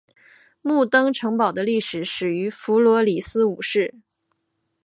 [0.63, 3.93] 木登城堡的历史始于弗罗里斯五世。